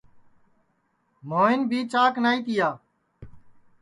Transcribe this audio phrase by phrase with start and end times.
[1.29, 2.69] موھن بھی چاک نائی تیا